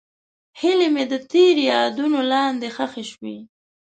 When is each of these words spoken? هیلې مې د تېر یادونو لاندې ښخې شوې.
هیلې 0.59 0.87
مې 0.93 1.03
د 1.11 1.13
تېر 1.31 1.55
یادونو 1.71 2.19
لاندې 2.31 2.67
ښخې 2.75 3.03
شوې. 3.11 3.37